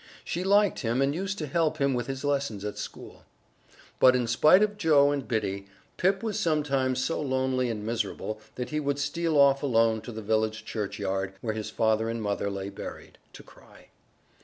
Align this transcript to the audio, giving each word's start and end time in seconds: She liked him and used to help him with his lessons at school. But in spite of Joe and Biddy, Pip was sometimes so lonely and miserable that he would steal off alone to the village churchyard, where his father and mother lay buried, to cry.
She 0.25 0.43
liked 0.43 0.79
him 0.79 0.99
and 0.99 1.13
used 1.13 1.37
to 1.37 1.45
help 1.45 1.77
him 1.77 1.93
with 1.93 2.07
his 2.07 2.23
lessons 2.23 2.65
at 2.65 2.79
school. 2.79 3.21
But 3.99 4.15
in 4.15 4.25
spite 4.25 4.63
of 4.63 4.75
Joe 4.79 5.11
and 5.11 5.27
Biddy, 5.27 5.67
Pip 5.97 6.23
was 6.23 6.39
sometimes 6.39 6.97
so 7.05 7.21
lonely 7.21 7.69
and 7.69 7.85
miserable 7.85 8.41
that 8.55 8.71
he 8.71 8.79
would 8.79 8.97
steal 8.97 9.37
off 9.37 9.61
alone 9.61 10.01
to 10.01 10.11
the 10.11 10.23
village 10.23 10.65
churchyard, 10.65 11.35
where 11.41 11.53
his 11.53 11.69
father 11.69 12.09
and 12.09 12.19
mother 12.19 12.49
lay 12.49 12.69
buried, 12.71 13.19
to 13.33 13.43
cry. 13.43 13.89